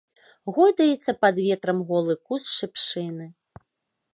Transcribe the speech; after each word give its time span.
Гойдаецца 0.55 1.11
пад 1.25 1.35
ветрам 1.47 1.79
голы 1.91 2.13
куст 2.25 2.47
шыпшыны. 2.57 3.25